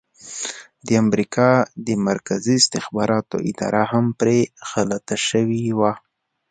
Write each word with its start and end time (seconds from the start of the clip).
د 0.85 0.87
امریکا 1.03 1.49
د 1.87 1.87
مرکزي 2.07 2.55
استخباراتو 2.59 3.37
اداره 3.49 3.83
هم 3.91 4.05
پرې 4.19 4.37
غلطه 4.69 5.15
شوې 5.27 5.63
وه. 5.79 5.91